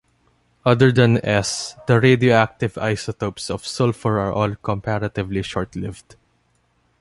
[0.65, 6.15] Other than S, the radioactive isotopes of sulfur are all comparatively short-lived.